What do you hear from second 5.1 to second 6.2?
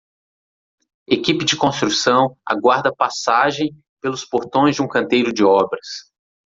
de obras.